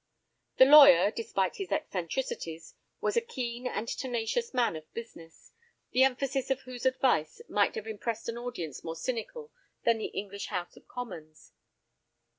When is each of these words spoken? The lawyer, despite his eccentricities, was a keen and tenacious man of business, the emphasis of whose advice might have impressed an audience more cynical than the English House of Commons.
The 0.57 0.65
lawyer, 0.65 1.11
despite 1.11 1.57
his 1.57 1.71
eccentricities, 1.71 2.73
was 3.01 3.15
a 3.15 3.21
keen 3.21 3.67
and 3.67 3.87
tenacious 3.87 4.51
man 4.51 4.75
of 4.75 4.91
business, 4.95 5.51
the 5.91 6.03
emphasis 6.03 6.49
of 6.49 6.61
whose 6.61 6.87
advice 6.87 7.39
might 7.47 7.75
have 7.75 7.85
impressed 7.85 8.27
an 8.27 8.35
audience 8.35 8.83
more 8.83 8.95
cynical 8.95 9.51
than 9.83 9.99
the 9.99 10.05
English 10.05 10.47
House 10.47 10.75
of 10.75 10.87
Commons. 10.87 11.51